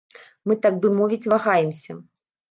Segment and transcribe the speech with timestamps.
[0.51, 1.99] Мы так бы мовіць вагаемся.